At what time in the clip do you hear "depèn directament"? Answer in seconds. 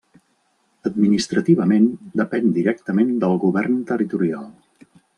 2.23-3.15